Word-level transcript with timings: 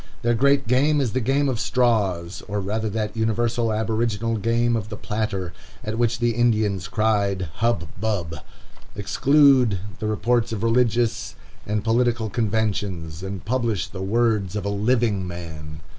Their 0.23 0.33
great 0.33 0.67
game 0.67 0.99
is 0.99 1.13
the 1.13 1.19
game 1.21 1.47
of 1.47 1.59
straws, 1.59 2.41
or 2.47 2.59
rather 2.59 2.89
that 2.89 3.15
universal 3.15 3.71
aboriginal 3.71 4.35
game 4.37 4.75
of 4.75 4.89
the 4.89 4.97
platter, 4.97 5.53
at 5.83 5.95
which 5.99 6.17
the 6.17 6.31
Indians 6.31 6.87
cried 6.87 7.49
hub, 7.57 7.87
bub! 7.99 8.37
Exclude 8.95 9.77
the 9.99 10.07
reports 10.07 10.51
of 10.51 10.63
religious 10.63 11.35
and 11.67 11.83
political 11.83 12.31
conventions, 12.31 13.21
and 13.21 13.45
publish 13.45 13.87
the 13.89 14.01
words 14.01 14.55
of 14.55 14.65
a 14.65 14.69
living 14.69 15.27
man. 15.27 15.81